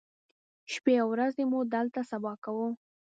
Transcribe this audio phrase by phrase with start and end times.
[0.73, 2.67] شپې او ورځې مو دلته سبا کوو.